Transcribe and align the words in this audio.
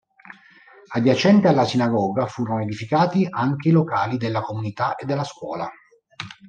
Adiacenti 0.95 1.45
alla 1.45 1.63
sinagoga 1.63 2.25
furono 2.25 2.63
edificati 2.63 3.27
anche 3.29 3.69
i 3.69 3.71
locali 3.71 4.17
della 4.17 4.41
comunità 4.41 4.95
e 4.95 5.05
della 5.05 5.23
scuola. 5.23 5.69